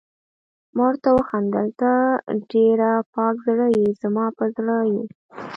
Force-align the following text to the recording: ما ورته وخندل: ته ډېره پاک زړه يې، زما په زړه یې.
ما 0.75 0.83
ورته 0.89 1.09
وخندل: 1.17 1.67
ته 1.79 1.91
ډېره 2.51 2.91
پاک 3.13 3.35
زړه 3.47 3.67
يې، 3.77 3.87
زما 4.01 4.25
په 4.37 4.45
زړه 4.55 4.77
یې. 4.91 5.03